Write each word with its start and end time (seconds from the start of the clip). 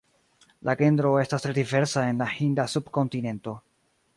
La 0.69 0.73
genro 0.79 1.11
estas 1.25 1.45
tre 1.45 1.53
diversa 1.57 2.07
en 2.13 2.25
la 2.25 2.31
Hinda 2.39 2.67
subkontinento. 2.77 3.55